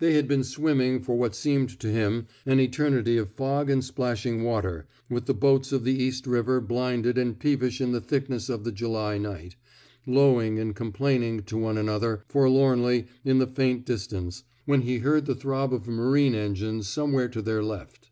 They 0.00 0.14
had 0.14 0.26
been 0.26 0.42
swimming 0.42 0.98
for 0.98 1.14
what 1.16 1.32
seemed 1.32 1.78
to 1.78 1.90
him 1.92 2.26
an 2.44 2.58
eternity 2.58 3.16
of 3.16 3.30
fog 3.30 3.70
and 3.70 3.84
splashing 3.84 4.42
water— 4.42 4.88
with 5.08 5.26
the 5.26 5.32
boats 5.32 5.70
of 5.70 5.84
the 5.84 5.94
East 5.94 6.26
River, 6.26 6.60
blinded 6.60 7.16
and 7.16 7.38
peevish 7.38 7.80
in 7.80 7.92
the 7.92 8.00
thickness 8.00 8.48
of 8.48 8.64
the 8.64 8.72
July 8.72 9.16
night, 9.16 9.54
lowing 10.08 10.58
and 10.58 10.74
complaining 10.74 11.44
to 11.44 11.56
one 11.56 11.78
another 11.78 12.24
forlornly 12.26 13.06
in 13.24 13.38
the 13.38 13.46
faint 13.46 13.86
distance— 13.86 14.42
when 14.66 14.82
he 14.82 14.98
heard 14.98 15.26
the 15.26 15.36
throb 15.36 15.72
of 15.72 15.86
marine 15.86 16.34
engines 16.34 16.88
somewhere 16.88 17.28
to 17.28 17.40
their 17.40 17.62
left. 17.62 18.10